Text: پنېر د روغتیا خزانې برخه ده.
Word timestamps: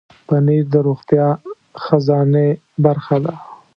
پنېر 0.27 0.63
د 0.73 0.75
روغتیا 0.87 1.27
خزانې 1.83 2.47
برخه 2.83 3.17
ده. 3.23 3.33